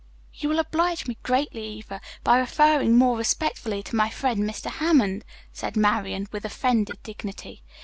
"You 0.33 0.49
will 0.49 0.57
oblige 0.57 1.05
me 1.05 1.19
greatly, 1.21 1.63
Eva, 1.63 2.01
by 2.23 2.39
referring 2.39 2.95
more 2.97 3.15
respectfully 3.19 3.83
to 3.83 3.95
my 3.95 4.09
friend, 4.09 4.39
Mr. 4.39 4.71
Hammond," 4.71 5.23
said 5.53 5.77
Marian 5.77 6.27
with 6.31 6.43
offended 6.43 6.97
dignity. 7.03 7.61